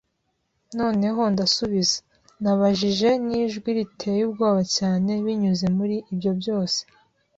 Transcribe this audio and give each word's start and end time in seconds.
“Noneho 0.79 1.21
ndasubiza?” 1.33 1.97
Nabajije 2.43 3.09
nijwi 3.27 3.69
riteye 3.77 4.21
ubwoba 4.27 4.61
cyane. 4.77 5.09
Binyuze 5.25 5.65
muri 5.77 5.95
ibyo 6.13 6.31
byose 6.39 6.79